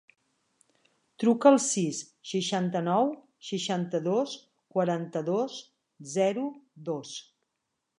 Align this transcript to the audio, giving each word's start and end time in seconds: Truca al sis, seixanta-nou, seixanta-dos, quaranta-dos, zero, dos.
Truca 1.23 1.49
al 1.53 1.57
sis, 1.65 1.99
seixanta-nou, 2.31 3.13
seixanta-dos, 3.51 4.37
quaranta-dos, 4.77 5.63
zero, 6.19 6.53
dos. 6.91 7.19